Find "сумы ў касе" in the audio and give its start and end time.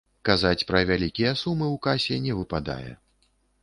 1.43-2.21